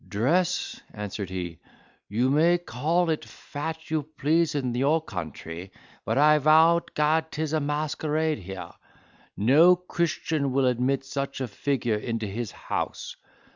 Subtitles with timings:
[0.09, 1.59] "Dress," answered he,
[2.09, 5.71] "you may caal it fat you please in your country,
[6.05, 8.71] but I vow to Gad 'tis a masquerade here.
[9.37, 13.15] No Christian will admit such a figure into his house.